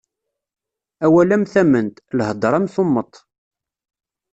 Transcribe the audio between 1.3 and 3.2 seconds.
am tamment, lhedṛa am tummeṭ.